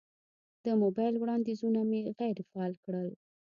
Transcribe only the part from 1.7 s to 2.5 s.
مې غیر